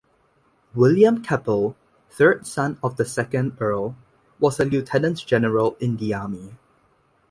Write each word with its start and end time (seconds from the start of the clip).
William 0.73 1.21
Keppel, 1.21 1.75
third 2.09 2.47
son 2.47 2.79
of 2.81 2.97
the 2.97 3.05
second 3.05 3.55
Earl, 3.59 3.95
was 4.39 4.59
a 4.59 4.65
lieutenant-general 4.65 5.75
in 5.79 5.97
the 5.97 6.11
army. 6.11 6.55